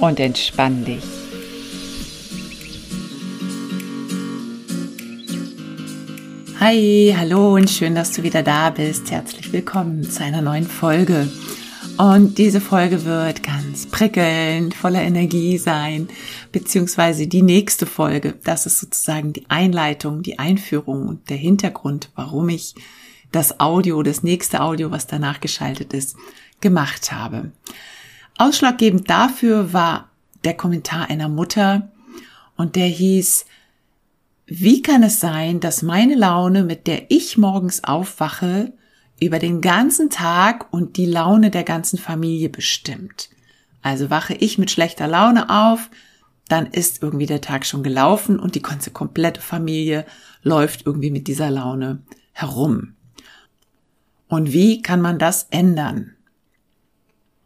Und 0.00 0.18
entspann 0.18 0.84
dich. 0.84 1.04
Hi, 6.58 7.14
hallo 7.16 7.54
und 7.54 7.68
schön, 7.68 7.94
dass 7.94 8.12
du 8.12 8.22
wieder 8.22 8.42
da 8.42 8.70
bist. 8.70 9.10
Herzlich 9.10 9.52
willkommen 9.52 10.02
zu 10.02 10.24
einer 10.24 10.40
neuen 10.40 10.66
Folge. 10.66 11.30
Und 11.98 12.38
diese 12.38 12.62
Folge 12.62 13.04
wird 13.04 13.42
ganz 13.42 13.86
prickelnd, 13.86 14.74
voller 14.74 15.02
Energie 15.02 15.58
sein, 15.58 16.08
beziehungsweise 16.50 17.26
die 17.26 17.42
nächste 17.42 17.84
Folge. 17.84 18.34
Das 18.42 18.64
ist 18.64 18.80
sozusagen 18.80 19.34
die 19.34 19.50
Einleitung, 19.50 20.22
die 20.22 20.38
Einführung 20.38 21.08
und 21.08 21.28
der 21.28 21.36
Hintergrund, 21.36 22.10
warum 22.14 22.48
ich 22.48 22.74
das 23.32 23.60
Audio, 23.60 24.02
das 24.02 24.22
nächste 24.22 24.62
Audio, 24.62 24.90
was 24.90 25.06
danach 25.06 25.40
geschaltet 25.40 25.92
ist, 25.92 26.16
gemacht 26.62 27.12
habe. 27.12 27.52
Ausschlaggebend 28.40 29.10
dafür 29.10 29.74
war 29.74 30.08
der 30.44 30.54
Kommentar 30.54 31.10
einer 31.10 31.28
Mutter 31.28 31.90
und 32.56 32.74
der 32.74 32.86
hieß, 32.86 33.44
wie 34.46 34.80
kann 34.80 35.02
es 35.02 35.20
sein, 35.20 35.60
dass 35.60 35.82
meine 35.82 36.14
Laune, 36.14 36.64
mit 36.64 36.86
der 36.86 37.10
ich 37.10 37.36
morgens 37.36 37.84
aufwache, 37.84 38.72
über 39.20 39.38
den 39.38 39.60
ganzen 39.60 40.08
Tag 40.08 40.72
und 40.72 40.96
die 40.96 41.04
Laune 41.04 41.50
der 41.50 41.64
ganzen 41.64 41.98
Familie 41.98 42.48
bestimmt. 42.48 43.28
Also 43.82 44.08
wache 44.08 44.32
ich 44.32 44.56
mit 44.56 44.70
schlechter 44.70 45.06
Laune 45.06 45.50
auf, 45.50 45.90
dann 46.48 46.64
ist 46.64 47.02
irgendwie 47.02 47.26
der 47.26 47.42
Tag 47.42 47.66
schon 47.66 47.82
gelaufen 47.82 48.38
und 48.38 48.54
die 48.54 48.62
ganze 48.62 48.90
komplette 48.90 49.42
Familie 49.42 50.06
läuft 50.42 50.86
irgendwie 50.86 51.10
mit 51.10 51.28
dieser 51.28 51.50
Laune 51.50 51.98
herum. 52.32 52.94
Und 54.28 54.54
wie 54.54 54.80
kann 54.80 55.02
man 55.02 55.18
das 55.18 55.46
ändern? 55.50 56.14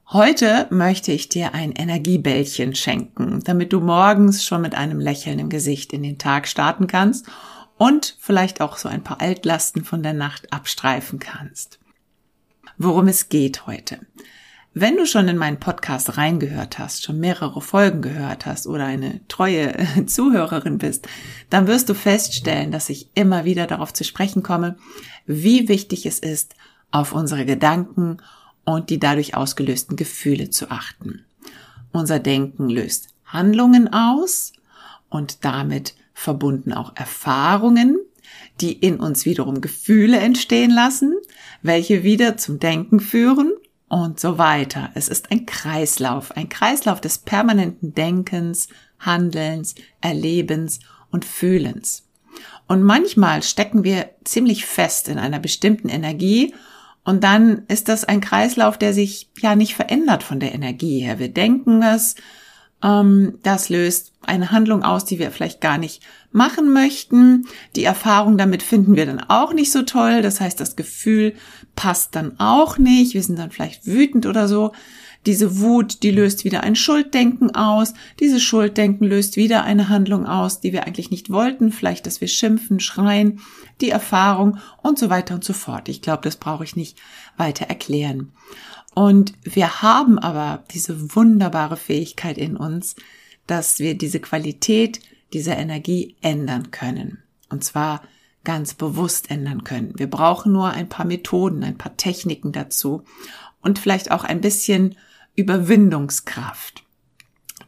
Heute 0.08 0.66
möchte 0.70 1.12
ich 1.12 1.30
dir 1.30 1.54
ein 1.54 1.72
Energiebällchen 1.72 2.74
schenken, 2.74 3.40
damit 3.42 3.72
du 3.72 3.80
morgens 3.80 4.44
schon 4.44 4.60
mit 4.60 4.74
einem 4.74 5.00
Lächeln 5.00 5.38
im 5.38 5.48
Gesicht 5.48 5.94
in 5.94 6.02
den 6.02 6.18
Tag 6.18 6.46
starten 6.46 6.86
kannst 6.86 7.26
und 7.78 8.16
vielleicht 8.20 8.60
auch 8.60 8.76
so 8.76 8.88
ein 8.88 9.02
paar 9.02 9.22
Altlasten 9.22 9.82
von 9.82 10.02
der 10.02 10.12
Nacht 10.12 10.52
abstreifen 10.52 11.18
kannst. 11.18 11.78
Worum 12.76 13.08
es 13.08 13.30
geht 13.30 13.66
heute. 13.66 13.98
Wenn 14.74 14.96
du 14.96 15.06
schon 15.06 15.26
in 15.28 15.38
meinen 15.38 15.58
Podcast 15.58 16.18
reingehört 16.18 16.78
hast, 16.78 17.04
schon 17.04 17.18
mehrere 17.18 17.62
Folgen 17.62 18.02
gehört 18.02 18.44
hast 18.44 18.66
oder 18.66 18.84
eine 18.84 19.26
treue 19.28 19.72
Zuhörerin 20.06 20.78
bist, 20.78 21.08
dann 21.48 21.66
wirst 21.66 21.88
du 21.88 21.94
feststellen, 21.94 22.72
dass 22.72 22.90
ich 22.90 23.08
immer 23.14 23.46
wieder 23.46 23.66
darauf 23.66 23.92
zu 23.92 24.04
sprechen 24.04 24.42
komme, 24.42 24.76
wie 25.26 25.68
wichtig 25.68 26.04
es 26.04 26.18
ist, 26.18 26.56
auf 26.90 27.12
unsere 27.12 27.46
Gedanken 27.46 28.18
und 28.64 28.90
die 28.90 28.98
dadurch 28.98 29.34
ausgelösten 29.34 29.96
Gefühle 29.96 30.50
zu 30.50 30.70
achten. 30.70 31.24
Unser 31.92 32.18
Denken 32.18 32.68
löst 32.68 33.08
Handlungen 33.24 33.92
aus 33.92 34.52
und 35.08 35.44
damit 35.44 35.94
verbunden 36.12 36.72
auch 36.72 36.96
Erfahrungen, 36.96 37.98
die 38.60 38.72
in 38.72 39.00
uns 39.00 39.24
wiederum 39.24 39.60
Gefühle 39.60 40.18
entstehen 40.18 40.70
lassen, 40.70 41.14
welche 41.62 42.02
wieder 42.02 42.36
zum 42.36 42.58
Denken 42.58 43.00
führen 43.00 43.52
und 43.88 44.18
so 44.18 44.38
weiter. 44.38 44.90
Es 44.94 45.08
ist 45.08 45.30
ein 45.30 45.46
Kreislauf, 45.46 46.36
ein 46.36 46.48
Kreislauf 46.48 47.00
des 47.00 47.18
permanenten 47.18 47.94
Denkens, 47.94 48.68
Handelns, 48.98 49.74
Erlebens 50.00 50.80
und 51.10 51.24
Fühlens. 51.24 52.04
Und 52.66 52.82
manchmal 52.82 53.42
stecken 53.42 53.84
wir 53.84 54.10
ziemlich 54.24 54.66
fest 54.66 55.08
in 55.08 55.18
einer 55.18 55.38
bestimmten 55.38 55.88
Energie 55.88 56.54
und 57.04 57.22
dann 57.22 57.64
ist 57.68 57.88
das 57.88 58.04
ein 58.04 58.20
Kreislauf, 58.20 58.78
der 58.78 58.94
sich 58.94 59.30
ja 59.38 59.56
nicht 59.56 59.74
verändert 59.74 60.22
von 60.22 60.40
der 60.40 60.54
Energie 60.54 61.00
her. 61.00 61.18
Wir 61.18 61.28
denken 61.28 61.82
es, 61.82 62.16
ähm, 62.82 63.38
das 63.42 63.68
löst 63.68 64.12
eine 64.22 64.50
Handlung 64.50 64.82
aus, 64.82 65.04
die 65.04 65.18
wir 65.18 65.30
vielleicht 65.30 65.60
gar 65.60 65.76
nicht 65.76 66.02
machen 66.32 66.72
möchten. 66.72 67.46
Die 67.76 67.84
Erfahrung 67.84 68.38
damit 68.38 68.62
finden 68.62 68.96
wir 68.96 69.06
dann 69.06 69.20
auch 69.20 69.52
nicht 69.52 69.70
so 69.70 69.82
toll. 69.82 70.22
Das 70.22 70.40
heißt, 70.40 70.58
das 70.58 70.76
Gefühl 70.76 71.34
passt 71.76 72.16
dann 72.16 72.38
auch 72.40 72.78
nicht. 72.78 73.14
Wir 73.14 73.22
sind 73.22 73.38
dann 73.38 73.50
vielleicht 73.50 73.86
wütend 73.86 74.26
oder 74.26 74.48
so. 74.48 74.72
Diese 75.26 75.60
Wut, 75.60 76.02
die 76.02 76.10
löst 76.10 76.44
wieder 76.44 76.62
ein 76.62 76.76
Schulddenken 76.76 77.54
aus. 77.54 77.94
Diese 78.20 78.40
Schulddenken 78.40 79.06
löst 79.06 79.36
wieder 79.36 79.64
eine 79.64 79.88
Handlung 79.88 80.26
aus, 80.26 80.60
die 80.60 80.72
wir 80.72 80.86
eigentlich 80.86 81.10
nicht 81.10 81.30
wollten. 81.30 81.72
Vielleicht, 81.72 82.06
dass 82.06 82.20
wir 82.20 82.28
schimpfen, 82.28 82.78
schreien, 82.80 83.40
die 83.80 83.90
Erfahrung 83.90 84.58
und 84.82 84.98
so 84.98 85.08
weiter 85.10 85.34
und 85.34 85.44
so 85.44 85.52
fort. 85.52 85.88
Ich 85.88 86.02
glaube, 86.02 86.22
das 86.22 86.36
brauche 86.36 86.64
ich 86.64 86.76
nicht 86.76 86.98
weiter 87.36 87.66
erklären. 87.66 88.32
Und 88.94 89.32
wir 89.42 89.82
haben 89.82 90.18
aber 90.18 90.64
diese 90.72 91.16
wunderbare 91.16 91.76
Fähigkeit 91.76 92.38
in 92.38 92.56
uns, 92.56 92.94
dass 93.46 93.78
wir 93.78 93.96
diese 93.96 94.20
Qualität 94.20 95.00
dieser 95.32 95.56
Energie 95.56 96.16
ändern 96.20 96.70
können. 96.70 97.22
Und 97.48 97.64
zwar 97.64 98.02
ganz 98.44 98.74
bewusst 98.74 99.30
ändern 99.30 99.64
können. 99.64 99.94
Wir 99.96 100.08
brauchen 100.08 100.52
nur 100.52 100.70
ein 100.70 100.88
paar 100.88 101.06
Methoden, 101.06 101.64
ein 101.64 101.78
paar 101.78 101.96
Techniken 101.96 102.52
dazu 102.52 103.02
und 103.62 103.78
vielleicht 103.78 104.10
auch 104.10 104.22
ein 104.22 104.40
bisschen 104.40 104.96
Überwindungskraft. 105.36 106.84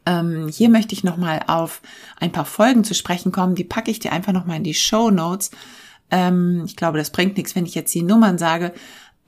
Ähm, 0.05 0.47
hier 0.47 0.69
möchte 0.69 0.93
ich 0.93 1.03
nochmal 1.03 1.41
auf 1.47 1.81
ein 2.19 2.31
paar 2.31 2.45
Folgen 2.45 2.83
zu 2.83 2.93
sprechen 2.93 3.31
kommen. 3.31 3.55
Die 3.55 3.65
packe 3.65 3.91
ich 3.91 3.99
dir 3.99 4.13
einfach 4.13 4.33
nochmal 4.33 4.57
in 4.57 4.63
die 4.63 4.73
Show 4.73 5.11
Notes. 5.11 5.51
Ähm, 6.09 6.63
ich 6.65 6.75
glaube, 6.75 6.97
das 6.97 7.11
bringt 7.11 7.35
nichts, 7.35 7.55
wenn 7.55 7.65
ich 7.65 7.75
jetzt 7.75 7.93
die 7.93 8.03
Nummern 8.03 8.37
sage. 8.37 8.73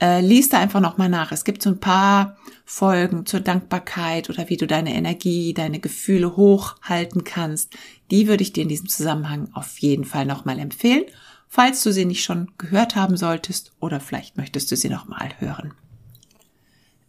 Äh, 0.00 0.22
lies 0.22 0.48
da 0.48 0.58
einfach 0.58 0.80
nochmal 0.80 1.10
nach. 1.10 1.30
Es 1.30 1.44
gibt 1.44 1.62
so 1.62 1.68
ein 1.68 1.80
paar 1.80 2.36
Folgen 2.64 3.26
zur 3.26 3.40
Dankbarkeit 3.40 4.30
oder 4.30 4.48
wie 4.48 4.56
du 4.56 4.66
deine 4.66 4.94
Energie, 4.94 5.52
deine 5.52 5.78
Gefühle 5.78 6.36
hochhalten 6.36 7.24
kannst. 7.24 7.74
Die 8.10 8.26
würde 8.26 8.42
ich 8.42 8.54
dir 8.54 8.62
in 8.62 8.70
diesem 8.70 8.88
Zusammenhang 8.88 9.50
auf 9.52 9.78
jeden 9.80 10.06
Fall 10.06 10.24
nochmal 10.24 10.58
empfehlen, 10.58 11.04
falls 11.48 11.82
du 11.82 11.92
sie 11.92 12.06
nicht 12.06 12.24
schon 12.24 12.50
gehört 12.56 12.96
haben 12.96 13.18
solltest 13.18 13.72
oder 13.80 14.00
vielleicht 14.00 14.38
möchtest 14.38 14.72
du 14.72 14.76
sie 14.76 14.88
nochmal 14.88 15.28
hören. 15.38 15.74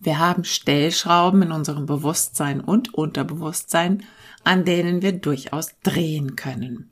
Wir 0.04 0.18
haben 0.18 0.44
Stellschrauben 0.44 1.44
in 1.44 1.52
unserem 1.52 1.86
Bewusstsein 1.86 2.60
und 2.60 2.94
Unterbewusstsein, 2.94 4.04
an 4.44 4.66
denen 4.66 5.04
wir 5.04 5.12
durchaus 5.12 5.76
drehen 5.84 6.36
können. 6.36 6.90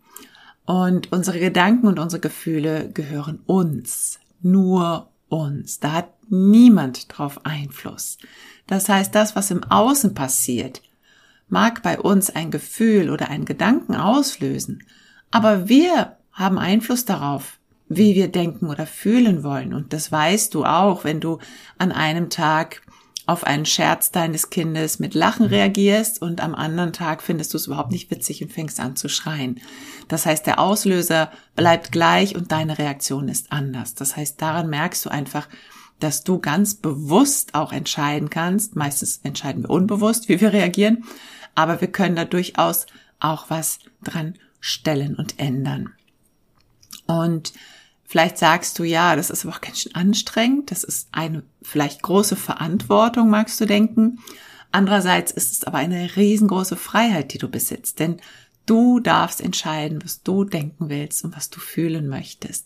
Und 0.65 1.11
unsere 1.11 1.39
Gedanken 1.39 1.87
und 1.87 1.97
unsere 1.97 2.19
Gefühle 2.19 2.91
gehören 2.91 3.39
uns, 3.47 4.19
nur 4.41 5.09
uns. 5.27 5.79
Da 5.79 5.93
hat 5.93 6.13
niemand 6.29 7.17
drauf 7.17 7.43
Einfluss. 7.45 8.19
Das 8.67 8.87
heißt, 8.87 9.15
das, 9.15 9.35
was 9.35 9.49
im 9.49 9.63
Außen 9.63 10.13
passiert, 10.13 10.83
mag 11.47 11.81
bei 11.81 11.99
uns 11.99 12.29
ein 12.29 12.51
Gefühl 12.51 13.09
oder 13.09 13.29
einen 13.29 13.45
Gedanken 13.45 13.95
auslösen, 13.95 14.83
aber 15.31 15.67
wir 15.67 16.17
haben 16.31 16.59
Einfluss 16.59 17.05
darauf, 17.05 17.57
wie 17.87 18.13
wir 18.13 18.27
denken 18.27 18.67
oder 18.67 18.85
fühlen 18.85 19.43
wollen. 19.43 19.73
Und 19.73 19.93
das 19.93 20.11
weißt 20.11 20.53
du 20.53 20.63
auch, 20.63 21.03
wenn 21.03 21.19
du 21.19 21.39
an 21.79 21.91
einem 21.91 22.29
Tag 22.29 22.83
auf 23.29 23.43
einen 23.43 23.67
Scherz 23.67 24.09
deines 24.09 24.49
Kindes 24.49 24.97
mit 24.97 25.13
Lachen 25.13 25.45
mhm. 25.45 25.53
reagierst 25.53 26.19
und 26.19 26.41
am 26.41 26.55
anderen 26.55 26.93
Tag 26.93 27.21
findest 27.21 27.53
du 27.53 27.57
es 27.57 27.67
überhaupt 27.67 27.91
nicht 27.91 28.09
witzig 28.09 28.41
und 28.41 28.51
fängst 28.51 28.79
an 28.79 28.95
zu 28.95 29.07
schreien. 29.07 29.61
Das 30.07 30.25
heißt, 30.25 30.47
der 30.47 30.57
Auslöser 30.57 31.31
bleibt 31.55 31.91
gleich 31.91 32.35
und 32.35 32.51
deine 32.51 32.79
Reaktion 32.79 33.27
ist 33.27 33.51
anders. 33.51 33.93
Das 33.93 34.17
heißt, 34.17 34.41
daran 34.41 34.67
merkst 34.67 35.05
du 35.05 35.11
einfach, 35.11 35.47
dass 35.99 36.23
du 36.23 36.39
ganz 36.39 36.73
bewusst 36.73 37.53
auch 37.53 37.71
entscheiden 37.71 38.31
kannst. 38.31 38.75
Meistens 38.75 39.19
entscheiden 39.21 39.61
wir 39.61 39.69
unbewusst, 39.69 40.27
wie 40.27 40.41
wir 40.41 40.51
reagieren, 40.51 41.03
aber 41.53 41.81
wir 41.81 41.91
können 41.91 42.15
da 42.15 42.25
durchaus 42.25 42.87
auch 43.19 43.51
was 43.51 43.77
dran 44.03 44.39
stellen 44.59 45.15
und 45.15 45.37
ändern. 45.37 45.93
Und 47.05 47.53
Vielleicht 48.09 48.39
sagst 48.39 48.79
du, 48.79 48.83
ja, 48.83 49.15
das 49.15 49.29
ist 49.29 49.45
aber 49.45 49.53
auch 49.53 49.61
ganz 49.61 49.81
schön 49.81 49.93
anstrengend. 49.93 50.71
Das 50.71 50.83
ist 50.83 51.09
eine 51.11 51.43
vielleicht 51.61 52.01
große 52.01 52.35
Verantwortung, 52.35 53.29
magst 53.29 53.61
du 53.61 53.67
denken. 53.67 54.17
Andererseits 54.71 55.31
ist 55.31 55.53
es 55.53 55.63
aber 55.63 55.77
eine 55.77 56.15
riesengroße 56.15 56.75
Freiheit, 56.75 57.33
die 57.33 57.37
du 57.37 57.49
besitzt. 57.49 57.99
Denn 57.99 58.19
du 58.65 58.99
darfst 58.99 59.41
entscheiden, 59.41 59.99
was 60.03 60.23
du 60.23 60.43
denken 60.43 60.89
willst 60.89 61.23
und 61.23 61.37
was 61.37 61.51
du 61.51 61.59
fühlen 61.59 62.07
möchtest. 62.07 62.65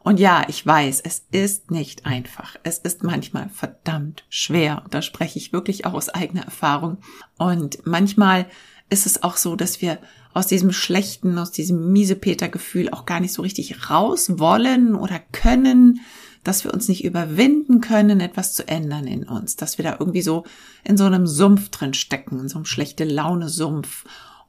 Und 0.00 0.18
ja, 0.18 0.44
ich 0.48 0.66
weiß, 0.66 1.02
es 1.02 1.24
ist 1.30 1.70
nicht 1.70 2.04
einfach. 2.04 2.56
Es 2.64 2.78
ist 2.78 3.04
manchmal 3.04 3.48
verdammt 3.48 4.24
schwer. 4.28 4.82
Und 4.84 4.92
da 4.92 5.02
spreche 5.02 5.38
ich 5.38 5.52
wirklich 5.52 5.86
auch 5.86 5.94
aus 5.94 6.08
eigener 6.08 6.42
Erfahrung. 6.42 6.98
Und 7.38 7.86
manchmal 7.86 8.46
ist 8.90 9.06
es 9.06 9.22
auch 9.22 9.36
so, 9.36 9.56
dass 9.56 9.80
wir 9.80 9.98
aus 10.34 10.46
diesem 10.46 10.72
schlechten, 10.72 11.38
aus 11.38 11.50
diesem 11.50 11.92
Miesepeter-Gefühl 11.92 12.90
auch 12.90 13.06
gar 13.06 13.20
nicht 13.20 13.32
so 13.32 13.42
richtig 13.42 13.90
raus 13.90 14.38
wollen 14.38 14.94
oder 14.94 15.20
können, 15.32 16.00
dass 16.44 16.64
wir 16.64 16.72
uns 16.72 16.88
nicht 16.88 17.04
überwinden 17.04 17.80
können, 17.80 18.20
etwas 18.20 18.54
zu 18.54 18.66
ändern 18.66 19.06
in 19.06 19.24
uns, 19.24 19.56
dass 19.56 19.78
wir 19.78 19.84
da 19.84 19.96
irgendwie 19.98 20.22
so 20.22 20.44
in 20.84 20.96
so 20.96 21.04
einem 21.04 21.26
Sumpf 21.26 21.68
drin 21.70 21.94
stecken, 21.94 22.40
in 22.40 22.48
so 22.48 22.58
einem 22.58 22.64
schlechte 22.64 23.04
Laune-Sumpf. 23.04 24.04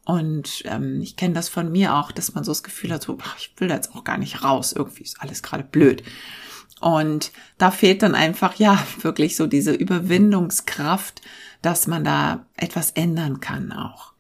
Und 0.06 0.64
ähm, 0.66 1.02
ich 1.02 1.16
kenne 1.16 1.34
das 1.34 1.50
von 1.50 1.72
mir 1.72 1.96
auch, 1.96 2.12
dass 2.12 2.34
man 2.34 2.44
so 2.44 2.52
das 2.52 2.64
Gefühl 2.64 2.92
hat, 2.92 3.04
so, 3.04 3.18
ach, 3.22 3.36
ich 3.38 3.54
will 3.58 3.68
da 3.68 3.76
jetzt 3.76 3.94
auch 3.96 4.04
gar 4.04 4.18
nicht 4.18 4.44
raus, 4.44 4.74
irgendwie 4.74 5.04
ist 5.04 5.22
alles 5.22 5.44
gerade 5.44 5.64
blöd. 5.64 6.04
Und 6.80 7.32
da 7.58 7.70
fehlt 7.70 8.02
dann 8.02 8.16
einfach, 8.16 8.56
ja, 8.56 8.84
wirklich 9.02 9.36
so 9.36 9.48
diese 9.48 9.74
Überwindungskraft, 9.74 11.22
dass 11.62 11.88
man 11.88 12.04
da 12.04 12.46
etwas 12.58 12.92
ändern 12.92 13.40
kann 13.40 13.72
auch. 13.72 14.14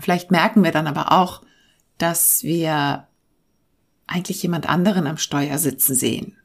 Vielleicht 0.00 0.30
merken 0.30 0.64
wir 0.64 0.72
dann 0.72 0.86
aber 0.86 1.12
auch, 1.12 1.42
dass 1.98 2.42
wir 2.42 3.06
eigentlich 4.06 4.42
jemand 4.42 4.68
anderen 4.68 5.06
am 5.06 5.18
Steuer 5.18 5.58
sitzen 5.58 5.94
sehen. 5.94 6.36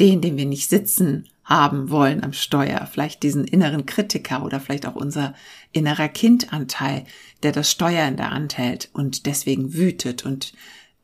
Den, 0.00 0.20
den 0.20 0.36
wir 0.36 0.46
nicht 0.46 0.68
sitzen 0.68 1.28
haben 1.44 1.90
wollen 1.90 2.22
am 2.24 2.32
Steuer. 2.32 2.86
Vielleicht 2.90 3.22
diesen 3.22 3.44
inneren 3.44 3.86
Kritiker 3.86 4.44
oder 4.44 4.60
vielleicht 4.60 4.84
auch 4.84 4.96
unser 4.96 5.32
innerer 5.72 6.08
Kindanteil, 6.08 7.04
der 7.42 7.52
das 7.52 7.70
Steuer 7.70 8.06
in 8.06 8.16
der 8.16 8.30
Hand 8.30 8.58
hält 8.58 8.90
und 8.92 9.26
deswegen 9.26 9.72
wütet 9.72 10.26
und 10.26 10.52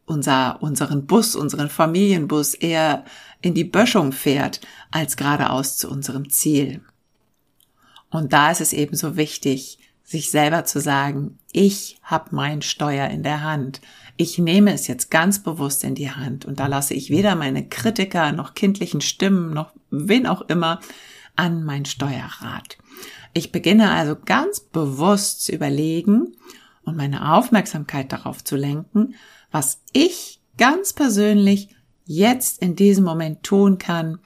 unser, 0.04 0.60
unseren 0.60 1.06
Bus, 1.06 1.36
unseren 1.36 1.70
Familienbus 1.70 2.54
eher 2.54 3.04
in 3.40 3.54
die 3.54 3.64
Böschung 3.64 4.12
fährt, 4.12 4.60
als 4.90 5.16
geradeaus 5.16 5.76
zu 5.78 5.88
unserem 5.88 6.28
Ziel. 6.28 6.82
Und 8.10 8.32
da 8.32 8.50
ist 8.50 8.60
es 8.60 8.72
eben 8.72 8.96
so 8.96 9.16
wichtig, 9.16 9.78
sich 10.12 10.30
selber 10.30 10.64
zu 10.64 10.80
sagen, 10.80 11.38
ich 11.52 11.98
habe 12.02 12.34
mein 12.34 12.62
Steuer 12.62 13.08
in 13.08 13.22
der 13.22 13.42
Hand. 13.42 13.80
Ich 14.16 14.38
nehme 14.38 14.72
es 14.72 14.86
jetzt 14.86 15.10
ganz 15.10 15.42
bewusst 15.42 15.82
in 15.84 15.94
die 15.94 16.10
Hand 16.10 16.44
und 16.44 16.60
da 16.60 16.66
lasse 16.68 16.94
ich 16.94 17.10
weder 17.10 17.34
meine 17.34 17.68
Kritiker 17.68 18.32
noch 18.32 18.54
kindlichen 18.54 19.00
Stimmen 19.00 19.52
noch 19.52 19.72
wen 19.90 20.26
auch 20.26 20.42
immer 20.42 20.80
an 21.36 21.64
mein 21.64 21.84
Steuerrad. 21.84 22.78
Ich 23.34 23.52
beginne 23.52 23.90
also 23.90 24.16
ganz 24.16 24.60
bewusst 24.60 25.44
zu 25.44 25.52
überlegen 25.52 26.36
und 26.84 26.96
meine 26.96 27.32
Aufmerksamkeit 27.34 28.12
darauf 28.12 28.44
zu 28.44 28.56
lenken, 28.56 29.14
was 29.50 29.82
ich 29.92 30.40
ganz 30.58 30.92
persönlich 30.92 31.68
jetzt 32.04 32.60
in 32.60 32.76
diesem 32.76 33.04
Moment 33.04 33.42
tun 33.42 33.78
kann, 33.78 34.18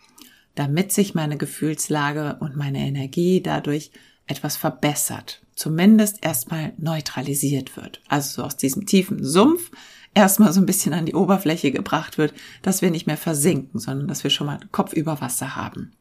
damit 0.54 0.92
sich 0.92 1.14
meine 1.14 1.36
Gefühlslage 1.36 2.38
und 2.40 2.56
meine 2.56 2.78
Energie 2.78 3.42
dadurch 3.42 3.92
etwas 4.26 4.56
verbessert, 4.56 5.42
zumindest 5.56 6.25
erstmal 6.25 6.75
neutralisiert 6.79 7.76
wird. 7.76 8.00
Also 8.06 8.43
so 8.43 8.47
aus 8.47 8.56
diesem 8.56 8.87
tiefen 8.87 9.25
Sumpf 9.25 9.70
erstmal 10.14 10.53
so 10.53 10.61
ein 10.61 10.67
bisschen 10.67 10.93
an 10.93 11.06
die 11.06 11.14
Oberfläche 11.14 11.73
gebracht 11.73 12.19
wird, 12.19 12.32
dass 12.62 12.82
wir 12.82 12.91
nicht 12.91 13.06
mehr 13.06 13.17
versinken, 13.17 13.81
sondern 13.81 14.06
dass 14.06 14.23
wir 14.23 14.31
schon 14.31 14.47
mal 14.47 14.61
Kopf 14.70 14.93
über 14.93 15.20
Wasser 15.20 15.56
haben. 15.56 15.93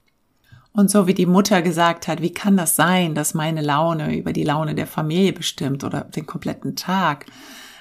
Und 0.74 0.92
so 0.92 1.08
wie 1.08 1.14
die 1.14 1.26
Mutter 1.26 1.62
gesagt 1.62 2.10
hat, 2.10 2.22
wie 2.22 2.34
kann 2.34 2.58
das 2.58 2.76
sein, 2.76 3.16
dass 3.16 3.34
meine 3.34 3.62
Laune 3.62 4.18
über 4.18 4.34
die 4.34 4.44
Laune 4.44 4.76
der 4.76 4.88
Familie 4.88 5.32
bestimmt 5.32 5.86
oder 5.86 6.02
den 6.02 6.26
kompletten 6.26 6.76
Tag? 6.76 7.26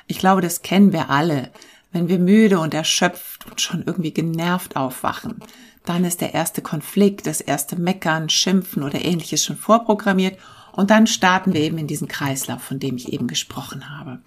Ich 0.07 0.19
glaube, 0.19 0.43
das 0.43 0.63
kennen 0.63 0.93
wir 0.93 1.11
alle. 1.11 1.51
Wenn 1.91 2.09
wir 2.09 2.21
müde 2.21 2.61
und 2.61 2.73
erschöpft 2.73 3.47
und 3.47 3.61
schon 3.61 3.83
irgendwie 3.85 4.15
genervt 4.15 4.77
aufwachen, 4.77 5.41
dann 5.85 6.05
ist 6.05 6.21
der 6.21 6.35
erste 6.35 6.63
Konflikt, 6.63 7.27
das 7.27 7.41
erste 7.41 7.77
Meckern, 7.77 8.29
Schimpfen 8.29 8.85
oder 8.85 9.05
ähnliches 9.05 9.45
schon 9.45 9.57
vorprogrammiert 9.57 10.39
und 10.77 10.91
dann 10.91 11.07
starten 11.07 11.53
wir 11.53 11.61
eben 11.61 11.79
in 11.79 11.87
diesen 11.87 12.09
Kreislauf, 12.09 12.63
von 12.63 12.79
dem 12.79 12.97
ich 12.97 13.13
eben 13.13 13.27
gesprochen 13.27 13.91
habe. 13.91 14.21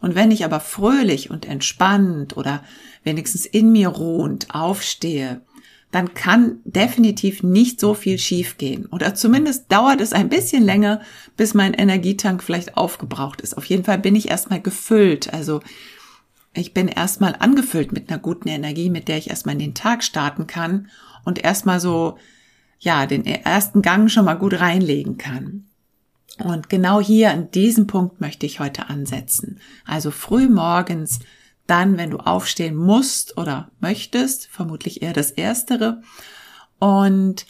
Und 0.00 0.14
wenn 0.14 0.30
ich 0.30 0.44
aber 0.44 0.60
fröhlich 0.60 1.30
und 1.30 1.46
entspannt 1.46 2.36
oder 2.36 2.62
wenigstens 3.04 3.46
in 3.46 3.72
mir 3.72 3.88
ruhend 3.88 4.54
aufstehe, 4.54 5.40
dann 5.92 6.12
kann 6.12 6.58
definitiv 6.64 7.44
nicht 7.44 7.78
so 7.78 7.94
viel 7.94 8.18
schiefgehen. 8.18 8.86
Oder 8.86 9.14
zumindest 9.14 9.70
dauert 9.70 10.00
es 10.00 10.12
ein 10.12 10.28
bisschen 10.28 10.64
länger, 10.64 11.00
bis 11.36 11.54
mein 11.54 11.72
Energietank 11.72 12.42
vielleicht 12.42 12.76
aufgebraucht 12.76 13.40
ist. 13.40 13.56
Auf 13.56 13.64
jeden 13.66 13.84
Fall 13.84 13.98
bin 13.98 14.16
ich 14.16 14.28
erstmal 14.28 14.60
gefüllt. 14.60 15.32
Also 15.32 15.60
ich 16.52 16.74
bin 16.74 16.88
erstmal 16.88 17.36
angefüllt 17.38 17.92
mit 17.92 18.10
einer 18.10 18.18
guten 18.18 18.48
Energie, 18.48 18.90
mit 18.90 19.06
der 19.06 19.18
ich 19.18 19.30
erstmal 19.30 19.54
in 19.54 19.60
den 19.60 19.74
Tag 19.74 20.02
starten 20.02 20.48
kann 20.48 20.88
und 21.24 21.42
erstmal 21.42 21.78
so, 21.78 22.18
ja, 22.80 23.06
den 23.06 23.24
ersten 23.24 23.80
Gang 23.80 24.10
schon 24.10 24.24
mal 24.24 24.34
gut 24.34 24.60
reinlegen 24.60 25.16
kann. 25.16 25.66
Und 26.42 26.68
genau 26.68 27.00
hier 27.00 27.30
an 27.30 27.50
diesem 27.50 27.86
Punkt 27.86 28.20
möchte 28.20 28.46
ich 28.46 28.60
heute 28.60 28.88
ansetzen. 28.88 29.60
Also 29.84 30.10
früh 30.10 30.48
morgens 30.48 31.20
dann, 31.66 31.96
wenn 31.96 32.10
du 32.10 32.18
aufstehen 32.18 32.76
musst 32.76 33.38
oder 33.38 33.70
möchtest, 33.80 34.48
vermutlich 34.48 35.02
eher 35.02 35.12
das 35.12 35.30
Erstere. 35.30 36.02
Und 36.78 37.46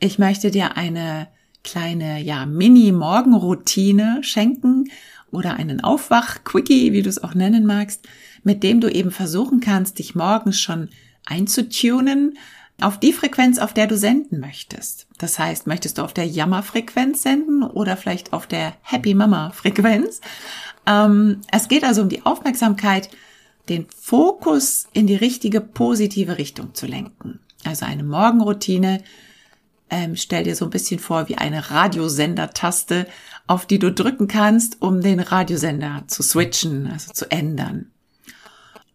ich 0.00 0.18
möchte 0.18 0.50
dir 0.50 0.76
eine 0.76 1.28
kleine, 1.62 2.20
ja, 2.20 2.46
Mini-Morgenroutine 2.46 4.18
schenken 4.22 4.90
oder 5.30 5.54
einen 5.54 5.82
Aufwach-Quickie, 5.82 6.92
wie 6.92 7.02
du 7.02 7.08
es 7.08 7.22
auch 7.22 7.34
nennen 7.34 7.66
magst, 7.66 8.06
mit 8.42 8.62
dem 8.62 8.80
du 8.80 8.88
eben 8.88 9.10
versuchen 9.10 9.60
kannst, 9.60 9.98
dich 9.98 10.14
morgens 10.14 10.60
schon 10.60 10.88
einzutunen 11.24 12.36
auf 12.80 12.98
die 12.98 13.12
Frequenz, 13.12 13.58
auf 13.58 13.72
der 13.72 13.86
du 13.86 13.96
senden 13.96 14.40
möchtest. 14.40 15.03
Das 15.18 15.38
heißt, 15.38 15.66
möchtest 15.66 15.98
du 15.98 16.02
auf 16.02 16.12
der 16.12 16.26
Jammer-Frequenz 16.26 17.22
senden 17.22 17.62
oder 17.62 17.96
vielleicht 17.96 18.32
auf 18.32 18.46
der 18.46 18.74
Happy 18.82 19.14
Mama-Frequenz? 19.14 20.20
Ähm, 20.86 21.40
es 21.50 21.68
geht 21.68 21.84
also 21.84 22.02
um 22.02 22.08
die 22.08 22.26
Aufmerksamkeit 22.26 23.08
den 23.68 23.86
Fokus 23.88 24.88
in 24.92 25.06
die 25.06 25.16
richtige 25.16 25.60
positive 25.60 26.36
Richtung 26.36 26.74
zu 26.74 26.86
lenken. 26.86 27.40
Also 27.64 27.86
eine 27.86 28.04
Morgenroutine 28.04 29.02
ähm, 29.90 30.16
stell 30.16 30.44
dir 30.44 30.56
so 30.56 30.64
ein 30.64 30.70
bisschen 30.70 30.98
vor 30.98 31.28
wie 31.28 31.36
eine 31.36 31.70
Radiosender-Taste, 31.70 33.06
auf 33.46 33.66
die 33.66 33.78
du 33.78 33.92
drücken 33.92 34.28
kannst, 34.28 34.82
um 34.82 35.00
den 35.00 35.20
Radiosender 35.20 36.04
zu 36.06 36.22
switchen, 36.22 36.90
also 36.90 37.12
zu 37.12 37.30
ändern. 37.30 37.90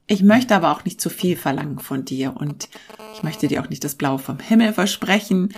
Ich 0.07 0.24
möchte 0.24 0.56
aber 0.56 0.71
auch 0.71 0.83
nicht 0.86 1.00
zu 1.00 1.10
viel 1.10 1.38
verlangen 1.38 1.80
von 1.80 2.04
dir 2.04 2.36
und 2.36 2.68
ich 3.13 3.21
möchte 3.21 3.48
dir 3.48 3.62
auch 3.62 3.69
nicht 3.69 3.83
das 3.83 3.95
Blaue 3.95 4.18
vom 4.18 4.39
Himmel 4.39 4.74
versprechen. 4.74 5.54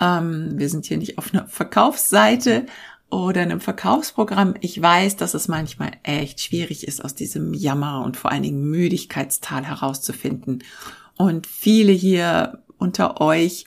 Ähm, 0.00 0.58
wir 0.58 0.68
sind 0.68 0.86
hier 0.86 0.98
nicht 0.98 1.18
auf 1.18 1.32
einer 1.32 1.46
Verkaufsseite, 1.46 2.66
oder 3.14 3.42
einem 3.42 3.60
Verkaufsprogramm. 3.60 4.54
Ich 4.60 4.80
weiß, 4.80 5.16
dass 5.16 5.34
es 5.34 5.48
manchmal 5.48 5.92
echt 6.02 6.40
schwierig 6.40 6.86
ist, 6.86 7.04
aus 7.04 7.14
diesem 7.14 7.54
Jammer 7.54 8.02
und 8.04 8.16
vor 8.16 8.32
allen 8.32 8.42
Dingen 8.42 8.68
Müdigkeitstal 8.68 9.64
herauszufinden. 9.64 10.64
Und 11.16 11.46
viele 11.46 11.92
hier 11.92 12.58
unter 12.76 13.20
euch 13.20 13.66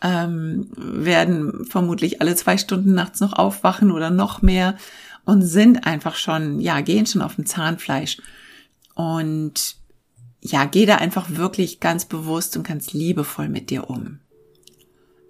ähm, 0.00 0.68
werden 0.76 1.64
vermutlich 1.64 2.20
alle 2.20 2.36
zwei 2.36 2.56
Stunden 2.56 2.94
nachts 2.94 3.20
noch 3.20 3.32
aufwachen 3.32 3.90
oder 3.90 4.10
noch 4.10 4.42
mehr 4.42 4.76
und 5.24 5.42
sind 5.42 5.86
einfach 5.86 6.14
schon, 6.14 6.60
ja, 6.60 6.80
gehen 6.80 7.06
schon 7.06 7.22
auf 7.22 7.34
dem 7.34 7.46
Zahnfleisch. 7.46 8.18
Und 8.94 9.76
ja, 10.40 10.66
geh 10.66 10.86
da 10.86 10.96
einfach 10.96 11.30
wirklich 11.30 11.80
ganz 11.80 12.04
bewusst 12.04 12.56
und 12.56 12.66
ganz 12.66 12.92
liebevoll 12.92 13.48
mit 13.48 13.70
dir 13.70 13.88
um. 13.90 14.20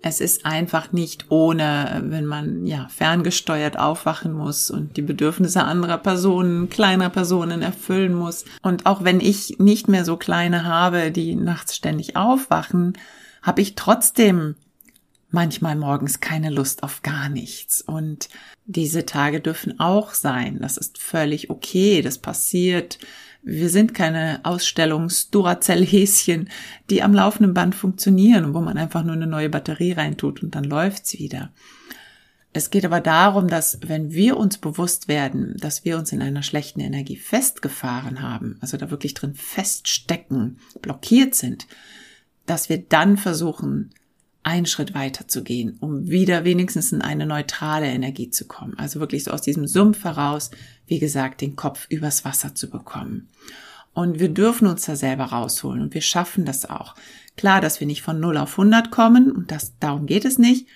Es 0.06 0.20
ist 0.20 0.44
einfach 0.44 0.92
nicht 0.92 1.30
ohne, 1.30 2.02
wenn 2.04 2.26
man 2.26 2.66
ja 2.66 2.88
ferngesteuert 2.88 3.78
aufwachen 3.78 4.34
muss 4.34 4.70
und 4.70 4.98
die 4.98 5.02
Bedürfnisse 5.02 5.64
anderer 5.64 5.96
Personen, 5.96 6.68
kleiner 6.68 7.08
Personen 7.08 7.62
erfüllen 7.62 8.12
muss. 8.12 8.44
Und 8.60 8.84
auch 8.84 9.02
wenn 9.02 9.20
ich 9.20 9.58
nicht 9.58 9.88
mehr 9.88 10.04
so 10.04 10.18
kleine 10.18 10.66
habe, 10.66 11.10
die 11.10 11.34
nachts 11.34 11.74
ständig 11.74 12.16
aufwachen, 12.16 12.98
habe 13.40 13.62
ich 13.62 13.76
trotzdem 13.76 14.56
manchmal 15.30 15.74
morgens 15.74 16.20
keine 16.20 16.50
Lust 16.50 16.82
auf 16.82 17.00
gar 17.00 17.30
nichts. 17.30 17.80
Und 17.80 18.28
diese 18.66 19.06
Tage 19.06 19.40
dürfen 19.40 19.80
auch 19.80 20.12
sein. 20.12 20.58
Das 20.60 20.76
ist 20.76 20.98
völlig 20.98 21.48
okay. 21.48 22.02
Das 22.02 22.18
passiert 22.18 22.98
wir 23.44 23.68
sind 23.68 23.94
keine 23.94 24.40
Ausstellungs-Duracell-Häschen, 24.44 26.48
die 26.88 27.02
am 27.02 27.12
laufenden 27.12 27.54
Band 27.54 27.74
funktionieren 27.74 28.46
und 28.46 28.54
wo 28.54 28.60
man 28.60 28.78
einfach 28.78 29.04
nur 29.04 29.14
eine 29.14 29.26
neue 29.26 29.50
Batterie 29.50 29.92
reintut 29.92 30.42
und 30.42 30.54
dann 30.54 30.64
läuft's 30.64 31.18
wieder. 31.18 31.50
Es 32.54 32.70
geht 32.70 32.84
aber 32.84 33.00
darum, 33.00 33.48
dass 33.48 33.80
wenn 33.84 34.12
wir 34.12 34.36
uns 34.36 34.58
bewusst 34.58 35.08
werden, 35.08 35.56
dass 35.58 35.84
wir 35.84 35.98
uns 35.98 36.12
in 36.12 36.22
einer 36.22 36.44
schlechten 36.44 36.80
Energie 36.80 37.16
festgefahren 37.16 38.22
haben, 38.22 38.58
also 38.60 38.76
da 38.76 38.90
wirklich 38.90 39.12
drin 39.12 39.34
feststecken, 39.34 40.60
blockiert 40.80 41.34
sind, 41.34 41.66
dass 42.46 42.68
wir 42.68 42.78
dann 42.78 43.16
versuchen, 43.16 43.90
einen 44.44 44.66
Schritt 44.66 44.94
weiter 44.94 45.26
zu 45.26 45.42
gehen, 45.42 45.76
um 45.80 46.08
wieder 46.08 46.44
wenigstens 46.44 46.92
in 46.92 47.02
eine 47.02 47.26
neutrale 47.26 47.86
Energie 47.86 48.30
zu 48.30 48.46
kommen. 48.46 48.78
Also 48.78 49.00
wirklich 49.00 49.24
so 49.24 49.30
aus 49.30 49.42
diesem 49.42 49.66
Sumpf 49.66 50.04
heraus, 50.04 50.50
wie 50.86 50.98
gesagt, 50.98 51.40
den 51.40 51.56
Kopf 51.56 51.86
übers 51.88 52.24
Wasser 52.24 52.54
zu 52.54 52.70
bekommen. 52.70 53.28
Und 53.94 54.18
wir 54.18 54.28
dürfen 54.28 54.66
uns 54.66 54.84
da 54.84 54.96
selber 54.96 55.24
rausholen 55.24 55.80
und 55.80 55.94
wir 55.94 56.02
schaffen 56.02 56.44
das 56.44 56.68
auch. 56.68 56.94
Klar, 57.36 57.60
dass 57.60 57.80
wir 57.80 57.86
nicht 57.86 58.02
von 58.02 58.20
0 58.20 58.36
auf 58.36 58.52
100 58.52 58.90
kommen 58.90 59.32
und 59.32 59.50
das, 59.50 59.78
darum 59.78 60.06
geht 60.06 60.24
es 60.24 60.38
nicht, 60.38 60.66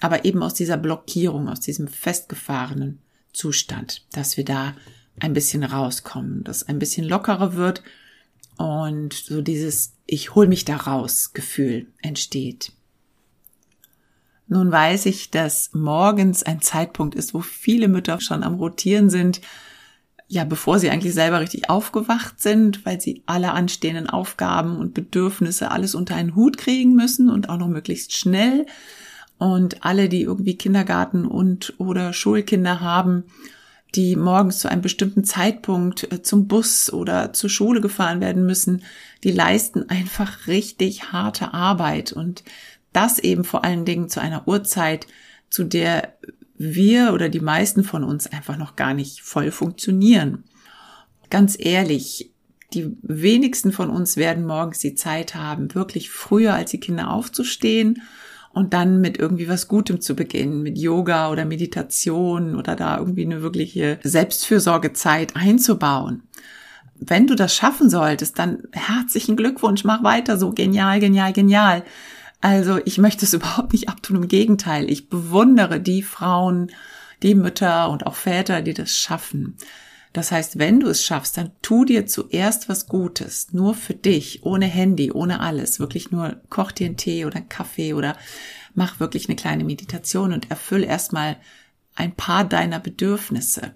aber 0.00 0.24
eben 0.24 0.42
aus 0.42 0.54
dieser 0.54 0.76
Blockierung, 0.76 1.48
aus 1.48 1.60
diesem 1.60 1.88
festgefahrenen 1.88 3.00
Zustand, 3.32 4.04
dass 4.12 4.36
wir 4.36 4.44
da 4.44 4.76
ein 5.18 5.32
bisschen 5.32 5.64
rauskommen, 5.64 6.44
dass 6.44 6.64
ein 6.64 6.78
bisschen 6.78 7.06
lockerer 7.06 7.54
wird 7.54 7.82
und 8.58 9.14
so 9.14 9.40
dieses 9.40 9.94
Ich 10.06 10.34
hol 10.34 10.46
mich 10.46 10.64
da 10.64 10.76
raus 10.76 11.32
Gefühl 11.32 11.86
entsteht. 12.02 12.72
Nun 14.46 14.70
weiß 14.70 15.06
ich, 15.06 15.30
dass 15.30 15.70
morgens 15.72 16.42
ein 16.42 16.60
Zeitpunkt 16.60 17.14
ist, 17.14 17.34
wo 17.34 17.40
viele 17.40 17.88
Mütter 17.88 18.20
schon 18.20 18.42
am 18.42 18.54
Rotieren 18.54 19.08
sind, 19.08 19.40
ja, 20.26 20.44
bevor 20.44 20.78
sie 20.78 20.90
eigentlich 20.90 21.14
selber 21.14 21.40
richtig 21.40 21.70
aufgewacht 21.70 22.40
sind, 22.40 22.84
weil 22.84 23.00
sie 23.00 23.22
alle 23.26 23.52
anstehenden 23.52 24.08
Aufgaben 24.08 24.78
und 24.78 24.94
Bedürfnisse 24.94 25.70
alles 25.70 25.94
unter 25.94 26.16
einen 26.16 26.34
Hut 26.34 26.56
kriegen 26.56 26.94
müssen 26.94 27.28
und 27.28 27.48
auch 27.48 27.58
noch 27.58 27.68
möglichst 27.68 28.14
schnell. 28.14 28.66
Und 29.38 29.84
alle, 29.84 30.08
die 30.08 30.22
irgendwie 30.22 30.56
Kindergarten 30.56 31.26
und 31.26 31.74
oder 31.78 32.12
Schulkinder 32.12 32.80
haben, 32.80 33.24
die 33.94 34.16
morgens 34.16 34.58
zu 34.58 34.68
einem 34.68 34.82
bestimmten 34.82 35.24
Zeitpunkt 35.24 36.10
äh, 36.12 36.22
zum 36.22 36.48
Bus 36.48 36.92
oder 36.92 37.32
zur 37.32 37.50
Schule 37.50 37.80
gefahren 37.80 38.20
werden 38.20 38.46
müssen, 38.46 38.82
die 39.22 39.30
leisten 39.30 39.88
einfach 39.88 40.46
richtig 40.46 41.12
harte 41.12 41.54
Arbeit 41.54 42.12
und 42.12 42.42
das 42.94 43.18
eben 43.18 43.44
vor 43.44 43.64
allen 43.64 43.84
Dingen 43.84 44.08
zu 44.08 44.20
einer 44.20 44.48
Uhrzeit, 44.48 45.06
zu 45.50 45.64
der 45.64 46.14
wir 46.56 47.12
oder 47.12 47.28
die 47.28 47.40
meisten 47.40 47.84
von 47.84 48.04
uns 48.04 48.26
einfach 48.26 48.56
noch 48.56 48.76
gar 48.76 48.94
nicht 48.94 49.22
voll 49.22 49.50
funktionieren. 49.50 50.44
Ganz 51.28 51.56
ehrlich, 51.58 52.30
die 52.72 52.96
wenigsten 53.02 53.72
von 53.72 53.90
uns 53.90 54.16
werden 54.16 54.46
morgens 54.46 54.78
die 54.78 54.94
Zeit 54.94 55.34
haben, 55.34 55.74
wirklich 55.74 56.10
früher 56.10 56.54
als 56.54 56.70
die 56.70 56.80
Kinder 56.80 57.10
aufzustehen 57.10 58.02
und 58.52 58.72
dann 58.72 59.00
mit 59.00 59.18
irgendwie 59.18 59.48
was 59.48 59.68
Gutem 59.68 60.00
zu 60.00 60.14
beginnen, 60.14 60.62
mit 60.62 60.78
Yoga 60.78 61.30
oder 61.30 61.44
Meditation 61.44 62.54
oder 62.56 62.76
da 62.76 62.98
irgendwie 62.98 63.24
eine 63.24 63.42
wirkliche 63.42 63.98
Selbstfürsorgezeit 64.02 65.34
einzubauen. 65.34 66.22
Wenn 66.94 67.26
du 67.26 67.34
das 67.34 67.54
schaffen 67.54 67.90
solltest, 67.90 68.38
dann 68.38 68.62
herzlichen 68.72 69.36
Glückwunsch, 69.36 69.82
mach 69.82 70.04
weiter 70.04 70.38
so 70.38 70.52
genial, 70.52 71.00
genial, 71.00 71.32
genial. 71.32 71.82
Also 72.44 72.78
ich 72.84 72.98
möchte 72.98 73.24
es 73.24 73.32
überhaupt 73.32 73.72
nicht 73.72 73.88
abtun, 73.88 74.16
im 74.16 74.28
Gegenteil. 74.28 74.90
Ich 74.90 75.08
bewundere 75.08 75.80
die 75.80 76.02
Frauen, 76.02 76.70
die 77.22 77.34
Mütter 77.34 77.88
und 77.88 78.06
auch 78.06 78.16
Väter, 78.16 78.60
die 78.60 78.74
das 78.74 78.94
schaffen. 78.94 79.56
Das 80.12 80.30
heißt, 80.30 80.58
wenn 80.58 80.78
du 80.78 80.88
es 80.88 81.02
schaffst, 81.02 81.38
dann 81.38 81.52
tu 81.62 81.86
dir 81.86 82.06
zuerst 82.06 82.68
was 82.68 82.86
Gutes, 82.86 83.52
nur 83.52 83.74
für 83.74 83.94
dich, 83.94 84.44
ohne 84.44 84.66
Handy, 84.66 85.10
ohne 85.10 85.40
alles, 85.40 85.80
wirklich 85.80 86.10
nur 86.10 86.36
koch 86.50 86.70
dir 86.70 86.86
einen 86.86 86.98
Tee 86.98 87.24
oder 87.24 87.36
einen 87.36 87.48
Kaffee 87.48 87.94
oder 87.94 88.16
mach 88.74 89.00
wirklich 89.00 89.26
eine 89.26 89.36
kleine 89.36 89.64
Meditation 89.64 90.34
und 90.34 90.50
erfüll 90.50 90.84
erstmal 90.84 91.38
ein 91.94 92.14
paar 92.14 92.44
deiner 92.44 92.78
Bedürfnisse. 92.78 93.72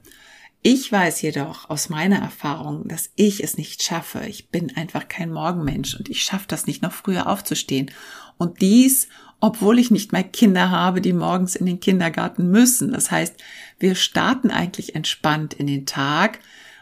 Ich 0.70 0.92
weiß 0.92 1.22
jedoch 1.22 1.70
aus 1.70 1.88
meiner 1.88 2.18
Erfahrung, 2.18 2.88
dass 2.88 3.08
ich 3.16 3.42
es 3.42 3.56
nicht 3.56 3.82
schaffe. 3.82 4.26
Ich 4.26 4.50
bin 4.50 4.76
einfach 4.76 5.08
kein 5.08 5.32
Morgenmensch 5.32 5.94
und 5.94 6.10
ich 6.10 6.22
schaffe 6.22 6.44
das 6.46 6.66
nicht 6.66 6.82
noch 6.82 6.92
früher 6.92 7.26
aufzustehen. 7.26 7.90
Und 8.36 8.60
dies, 8.60 9.08
obwohl 9.40 9.78
ich 9.78 9.90
nicht 9.90 10.12
mehr 10.12 10.24
Kinder 10.24 10.70
habe, 10.70 11.00
die 11.00 11.14
morgens 11.14 11.56
in 11.56 11.64
den 11.64 11.80
Kindergarten 11.80 12.50
müssen. 12.50 12.92
Das 12.92 13.10
heißt, 13.10 13.36
wir 13.78 13.94
starten 13.94 14.50
eigentlich 14.50 14.94
entspannt 14.94 15.54
in 15.54 15.66
den 15.68 15.86
Tag 15.86 16.38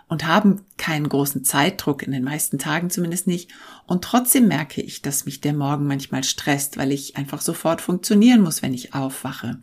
und 0.08 0.26
haben 0.26 0.62
keinen 0.78 1.08
großen 1.08 1.44
Zeitdruck, 1.44 2.02
in 2.02 2.10
den 2.10 2.24
meisten 2.24 2.58
Tagen 2.58 2.90
zumindest 2.90 3.28
nicht. 3.28 3.52
Und 3.86 4.02
trotzdem 4.02 4.48
merke 4.48 4.82
ich, 4.82 5.00
dass 5.00 5.26
mich 5.26 5.40
der 5.40 5.52
Morgen 5.52 5.86
manchmal 5.86 6.24
stresst, 6.24 6.76
weil 6.76 6.90
ich 6.90 7.16
einfach 7.16 7.40
sofort 7.40 7.80
funktionieren 7.80 8.40
muss, 8.40 8.62
wenn 8.62 8.74
ich 8.74 8.94
aufwache. 8.94 9.60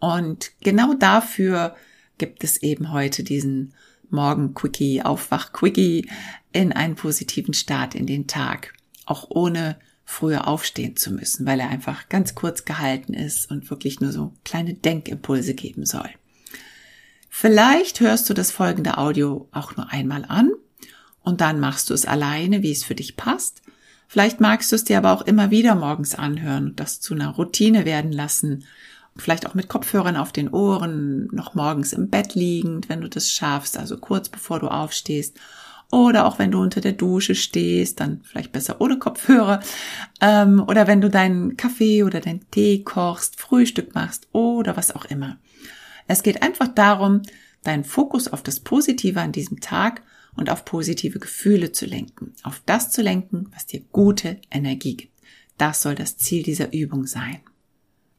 Und 0.00 0.50
genau 0.60 0.94
dafür 0.94 1.76
gibt 2.18 2.44
es 2.44 2.62
eben 2.62 2.92
heute 2.92 3.22
diesen 3.22 3.74
Morgen-Quickie, 4.10 5.02
Aufwach-Quickie 5.02 6.08
in 6.52 6.72
einen 6.72 6.94
positiven 6.94 7.54
Start 7.54 7.94
in 7.94 8.06
den 8.06 8.26
Tag. 8.26 8.74
Auch 9.06 9.26
ohne 9.30 9.78
früher 10.04 10.46
aufstehen 10.46 10.96
zu 10.96 11.12
müssen, 11.12 11.46
weil 11.46 11.60
er 11.60 11.70
einfach 11.70 12.08
ganz 12.08 12.34
kurz 12.34 12.64
gehalten 12.64 13.14
ist 13.14 13.50
und 13.50 13.70
wirklich 13.70 14.00
nur 14.00 14.12
so 14.12 14.32
kleine 14.44 14.74
Denkimpulse 14.74 15.54
geben 15.54 15.86
soll. 15.86 16.08
Vielleicht 17.30 18.00
hörst 18.00 18.30
du 18.30 18.34
das 18.34 18.50
folgende 18.50 18.98
Audio 18.98 19.48
auch 19.50 19.76
nur 19.76 19.90
einmal 19.90 20.24
an 20.28 20.52
und 21.22 21.40
dann 21.40 21.58
machst 21.58 21.90
du 21.90 21.94
es 21.94 22.06
alleine, 22.06 22.62
wie 22.62 22.70
es 22.70 22.84
für 22.84 22.94
dich 22.94 23.16
passt. 23.16 23.62
Vielleicht 24.06 24.40
magst 24.40 24.70
du 24.70 24.76
es 24.76 24.84
dir 24.84 24.98
aber 24.98 25.12
auch 25.12 25.22
immer 25.22 25.50
wieder 25.50 25.74
morgens 25.74 26.14
anhören 26.14 26.66
und 26.66 26.80
das 26.80 27.00
zu 27.00 27.14
einer 27.14 27.30
Routine 27.30 27.84
werden 27.84 28.12
lassen. 28.12 28.64
Vielleicht 29.16 29.46
auch 29.46 29.54
mit 29.54 29.68
Kopfhörern 29.68 30.16
auf 30.16 30.32
den 30.32 30.48
Ohren, 30.48 31.28
noch 31.32 31.54
morgens 31.54 31.92
im 31.92 32.10
Bett 32.10 32.34
liegend, 32.34 32.88
wenn 32.88 33.00
du 33.00 33.08
das 33.08 33.30
schaffst, 33.30 33.78
also 33.78 33.96
kurz 33.96 34.28
bevor 34.28 34.58
du 34.58 34.68
aufstehst 34.68 35.38
oder 35.94 36.26
auch 36.26 36.40
wenn 36.40 36.50
du 36.50 36.60
unter 36.60 36.80
der 36.80 36.92
Dusche 36.92 37.36
stehst, 37.36 38.00
dann 38.00 38.20
vielleicht 38.24 38.50
besser 38.50 38.80
ohne 38.80 38.98
Kopfhörer. 38.98 39.60
Ähm, 40.20 40.64
oder 40.66 40.88
wenn 40.88 41.00
du 41.00 41.08
deinen 41.08 41.56
Kaffee 41.56 42.02
oder 42.02 42.20
deinen 42.20 42.50
Tee 42.50 42.82
kochst, 42.82 43.40
Frühstück 43.40 43.94
machst 43.94 44.26
oder 44.32 44.76
was 44.76 44.94
auch 44.94 45.04
immer. 45.04 45.38
Es 46.08 46.22
geht 46.22 46.42
einfach 46.42 46.68
darum, 46.68 47.22
deinen 47.62 47.84
Fokus 47.84 48.28
auf 48.28 48.42
das 48.42 48.60
Positive 48.60 49.20
an 49.20 49.30
diesem 49.30 49.60
Tag 49.60 50.02
und 50.36 50.50
auf 50.50 50.64
positive 50.64 51.20
Gefühle 51.20 51.70
zu 51.70 51.86
lenken. 51.86 52.34
Auf 52.42 52.60
das 52.66 52.90
zu 52.90 53.00
lenken, 53.00 53.48
was 53.54 53.66
dir 53.66 53.80
gute 53.92 54.38
Energie 54.50 54.96
gibt. 54.96 55.14
Das 55.58 55.80
soll 55.80 55.94
das 55.94 56.16
Ziel 56.16 56.42
dieser 56.42 56.72
Übung 56.72 57.06
sein. 57.06 57.38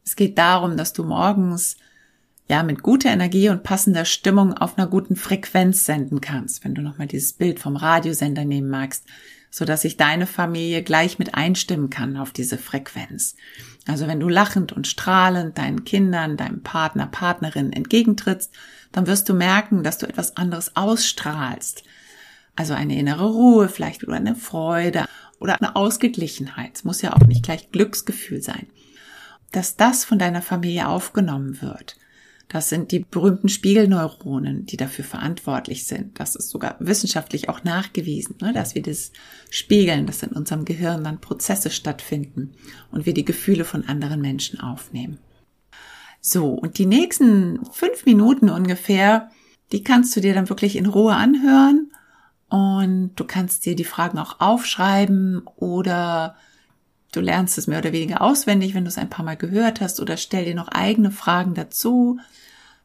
Es 0.06 0.16
geht 0.16 0.38
darum, 0.38 0.78
dass 0.78 0.94
du 0.94 1.04
morgens 1.04 1.78
ja, 2.48 2.62
mit 2.62 2.84
guter 2.84 3.10
Energie 3.10 3.50
und 3.50 3.64
passender 3.64 4.06
Stimmung 4.06 4.54
auf 4.54 4.78
einer 4.78 4.88
guten 4.88 5.16
Frequenz 5.16 5.86
senden 5.86 6.22
kannst, 6.22 6.64
wenn 6.64 6.76
du 6.76 6.84
nochmal 6.84 7.08
dieses 7.08 7.34
Bild 7.34 7.60
vom 7.60 7.76
Radiosender 7.76 8.46
nehmen 8.46 8.70
magst, 8.70 9.06
so 9.50 9.66
dass 9.66 9.82
sich 9.82 9.98
deine 9.98 10.28
Familie 10.28 10.84
gleich 10.84 11.18
mit 11.18 11.34
einstimmen 11.34 11.90
kann 11.90 12.18
auf 12.18 12.32
diese 12.32 12.60
Frequenz. 12.60 13.36
Also 13.88 14.06
wenn 14.08 14.20
du 14.20 14.30
lachend 14.30 14.74
und 14.74 14.86
strahlend 14.86 15.58
deinen 15.58 15.86
Kindern, 15.86 16.38
deinem 16.38 16.62
Partner, 16.62 17.08
Partnerin 17.08 17.74
entgegentrittst, 17.74 18.52
dann 18.92 19.08
wirst 19.08 19.28
du 19.28 19.34
merken, 19.34 19.82
dass 19.82 19.98
du 19.98 20.08
etwas 20.08 20.38
anderes 20.38 20.76
ausstrahlst. 20.76 21.84
Also 22.56 22.74
eine 22.74 22.98
innere 22.98 23.26
Ruhe, 23.26 23.70
vielleicht 23.70 24.04
oder 24.04 24.18
eine 24.18 24.36
Freude 24.36 25.06
oder 25.40 25.60
eine 25.60 25.76
Ausgeglichenheit. 25.76 26.76
Es 26.76 26.84
muss 26.84 27.02
ja 27.02 27.14
auch 27.14 27.26
nicht 27.26 27.44
gleich 27.44 27.72
Glücksgefühl 27.72 28.42
sein. 28.42 28.68
Dass 29.56 29.76
das 29.76 30.06
von 30.06 30.20
deiner 30.20 30.42
Familie 30.42 30.88
aufgenommen 30.88 31.62
wird 31.62 31.98
das 32.48 32.70
sind 32.70 32.92
die 32.92 33.00
berühmten 33.00 33.50
Spiegelneuronen, 33.50 34.66
die 34.66 34.78
dafür 34.78 35.04
verantwortlich 35.04 35.86
sind. 35.86 36.20
Das 36.20 36.36
ist 36.36 36.50
sogar 36.50 36.76
wissenschaftlich 36.80 37.50
auch 37.50 37.64
nachgewiesen, 37.64 38.36
ne, 38.40 38.54
dass 38.54 38.76
wir 38.76 38.82
das 38.84 39.12
spiegeln, 39.50 40.06
dass 40.06 40.24
in 40.24 40.30
unserem 40.30 40.64
Gehirn 40.64 41.04
dann 41.04 41.22
Prozesse 41.22 41.72
stattfinden 41.72 42.54
und 42.92 43.06
wir 43.06 43.14
die 43.14 43.26
Gefühle 43.26 43.66
von 43.66 43.88
anderen 43.88 44.22
Menschen 44.22 44.60
aufnehmen. 44.60 45.18
So, 46.22 46.50
und 46.50 46.78
die 46.78 46.86
nächsten 46.86 47.66
fünf 47.72 48.06
Minuten 48.06 48.50
ungefähr, 48.50 49.30
die 49.72 49.84
kannst 49.84 50.16
du 50.16 50.22
dir 50.22 50.34
dann 50.34 50.50
wirklich 50.50 50.76
in 50.76 50.86
Ruhe 50.86 51.16
anhören 51.16 51.92
und 52.50 53.16
du 53.16 53.24
kannst 53.26 53.66
dir 53.66 53.76
die 53.76 53.84
Fragen 53.84 54.20
auch 54.20 54.40
aufschreiben 54.40 55.42
oder 55.56 56.36
du 57.16 57.22
lernst 57.22 57.58
es 57.58 57.68
mehr 57.68 57.80
oder 57.80 57.92
weniger 57.92 58.22
auswendig, 58.22 58.74
wenn 58.74 58.84
du 58.84 58.90
es 58.90 58.98
ein 58.98 59.10
paar 59.10 59.26
Mal 59.26 59.38
gehört 59.38 59.82
hast 59.82 60.00
oder 60.00 60.18
stell 60.18 60.46
dir 60.46 60.56
noch 60.56 60.68
eigene 60.68 61.12
Fragen 61.12 61.54
dazu. 61.54 62.20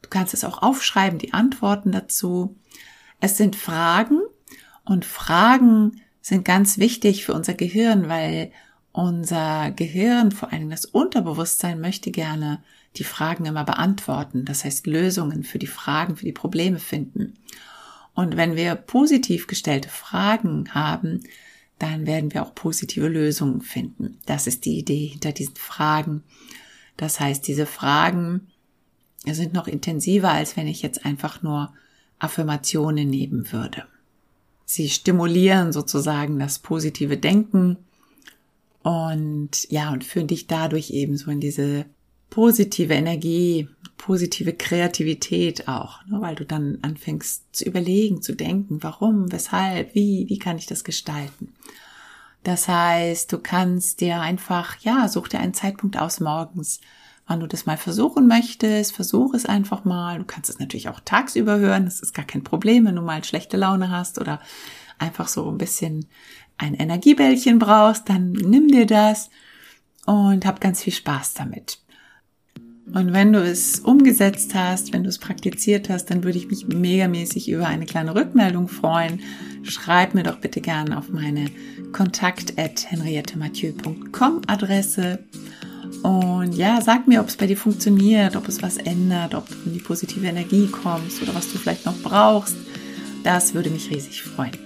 Du 0.03 0.09
kannst 0.09 0.35
es 0.35 0.45
auch 0.45 0.63
aufschreiben, 0.63 1.19
die 1.19 1.33
Antworten 1.33 1.93
dazu. 1.93 2.57
Es 3.21 3.37
sind 3.37 3.57
Fragen 3.57 4.21
und 4.85 5.05
Fragen 5.05 6.01
sind 6.21 6.45
ganz 6.45 6.79
wichtig 6.79 7.25
für 7.25 7.35
unser 7.35 7.55
Gehirn, 7.55 8.09
weil 8.09 8.53
unser 8.93 9.71
Gehirn, 9.71 10.33
vor 10.33 10.53
allem 10.53 10.71
das 10.71 10.85
Unterbewusstsein, 10.85 11.81
möchte 11.81 12.11
gerne 12.11 12.63
die 12.97 13.05
Fragen 13.05 13.45
immer 13.45 13.65
beantworten. 13.65 14.45
Das 14.45 14.65
heißt, 14.65 14.87
Lösungen 14.87 15.45
für 15.45 15.59
die 15.59 15.67
Fragen, 15.67 16.17
für 16.17 16.25
die 16.25 16.33
Probleme 16.33 16.79
finden. 16.79 17.39
Und 18.15 18.37
wenn 18.37 18.57
wir 18.57 18.75
positiv 18.75 19.47
gestellte 19.47 19.89
Fragen 19.89 20.75
haben, 20.75 21.21
dann 21.81 22.07
werden 22.07 22.33
wir 22.33 22.45
auch 22.45 22.55
positive 22.55 23.09
Lösungen 23.09 23.63
finden. 23.63 24.19
Das 24.27 24.47
ist 24.47 24.65
die 24.67 24.79
Idee 24.79 25.07
hinter 25.07 25.33
diesen 25.33 25.57
Fragen. 25.57 26.23
Das 26.97 27.19
heißt, 27.19 27.49
diese 27.49 27.65
Fragen 27.65 28.49
sind 29.25 29.55
noch 29.55 29.67
intensiver, 29.67 30.31
als 30.31 30.57
wenn 30.57 30.69
ich 30.69 30.83
jetzt 30.83 31.05
einfach 31.07 31.43
nur 31.43 31.73
Affirmationen 32.19 33.09
nehmen 33.09 33.51
würde. 33.51 33.85
Sie 34.67 34.91
stimulieren 34.91 35.73
sozusagen 35.73 36.39
das 36.39 36.59
positive 36.59 37.17
Denken 37.17 37.79
und 38.83 39.67
ja, 39.71 39.91
und 39.91 40.05
führen 40.05 40.27
dich 40.27 40.47
dadurch 40.47 40.91
eben 40.91 41.17
so 41.17 41.31
in 41.31 41.41
diese 41.41 41.87
positive 42.31 42.95
Energie, 42.95 43.69
positive 43.99 44.55
Kreativität 44.55 45.69
auch, 45.69 46.05
ne, 46.07 46.21
weil 46.21 46.35
du 46.35 46.47
dann 46.47 46.79
anfängst 46.83 47.55
zu 47.55 47.65
überlegen, 47.65 48.23
zu 48.23 48.35
denken, 48.35 48.83
warum, 48.83 49.31
weshalb, 49.31 49.95
wie, 49.95 50.27
wie 50.29 50.39
kann 50.39 50.57
ich 50.57 50.67
das 50.67 50.85
gestalten. 50.85 51.53
Das 52.43 52.69
heißt, 52.69 53.31
du 53.33 53.39
kannst 53.39 54.01
dir 54.01 54.21
einfach, 54.21 54.79
ja, 54.81 55.09
such 55.09 55.29
dir 55.29 55.41
einen 55.41 55.53
Zeitpunkt 55.53 55.99
aus 55.99 56.21
morgens, 56.21 56.81
wann 57.27 57.41
du 57.41 57.47
das 57.47 57.67
mal 57.67 57.77
versuchen 57.77 58.27
möchtest, 58.27 58.95
versuch 58.95 59.35
es 59.35 59.45
einfach 59.45 59.85
mal. 59.85 60.19
Du 60.19 60.25
kannst 60.25 60.49
es 60.49 60.59
natürlich 60.59 60.89
auch 60.89 61.01
tagsüber 61.01 61.59
hören, 61.59 61.85
das 61.85 62.01
ist 62.01 62.15
gar 62.15 62.25
kein 62.25 62.43
Problem, 62.43 62.87
wenn 62.87 62.97
du 62.97 63.03
mal 63.03 63.23
schlechte 63.23 63.57
Laune 63.57 63.91
hast 63.91 64.19
oder 64.19 64.41
einfach 64.99 65.29
so 65.29 65.49
ein 65.49 65.59
bisschen 65.59 66.07
ein 66.57 66.75
Energiebällchen 66.75 67.59
brauchst, 67.59 68.09
dann 68.09 68.33
nimm 68.33 68.69
dir 68.69 68.87
das 68.87 69.31
und 70.07 70.47
hab 70.47 70.61
ganz 70.61 70.83
viel 70.83 70.93
Spaß 70.93 71.35
damit. 71.35 71.79
Und 72.92 73.12
wenn 73.12 73.32
du 73.32 73.40
es 73.40 73.80
umgesetzt 73.80 74.54
hast, 74.54 74.92
wenn 74.92 75.04
du 75.04 75.09
es 75.09 75.18
praktiziert 75.18 75.88
hast, 75.88 76.06
dann 76.06 76.25
würde 76.25 76.38
ich 76.38 76.49
mich 76.49 76.66
megamäßig 76.66 77.49
über 77.49 77.66
eine 77.66 77.87
kleine 77.87 78.14
Rückmeldung 78.14 78.68
freuen. 78.68 79.20
Schreib 79.62 80.14
mir 80.14 80.25
doch 80.25 80.38
bitte 80.38 80.61
gerne 80.61 80.99
auf 80.99 81.09
meine 81.09 81.47
kontakt 81.92 82.59
at 82.59 82.90
henriettemathieu.com 82.90 84.42
Adresse. 84.47 85.20
Und 86.02 86.54
ja, 86.54 86.80
sag 86.80 87.06
mir, 87.06 87.20
ob 87.20 87.28
es 87.28 87.37
bei 87.37 87.47
dir 87.47 87.56
funktioniert, 87.56 88.35
ob 88.35 88.49
es 88.49 88.62
was 88.62 88.76
ändert, 88.76 89.35
ob 89.35 89.49
du 89.49 89.54
in 89.66 89.75
die 89.75 89.80
positive 89.80 90.26
Energie 90.26 90.66
kommst 90.66 91.23
oder 91.23 91.35
was 91.35 91.52
du 91.52 91.59
vielleicht 91.59 91.87
noch 91.87 91.99
brauchst. 92.02 92.56
Das 93.23 93.54
würde 93.54 93.70
mich 93.70 93.90
riesig 93.90 94.23
freuen. 94.23 94.56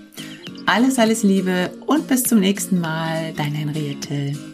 Alles, 0.66 0.98
alles 0.98 1.22
Liebe 1.22 1.70
und 1.86 2.08
bis 2.08 2.22
zum 2.22 2.40
nächsten 2.40 2.80
Mal, 2.80 3.34
deine 3.36 3.56
Henriette. 3.56 4.53